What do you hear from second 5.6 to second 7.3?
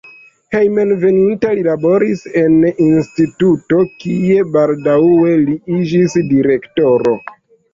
iĝis direktoro.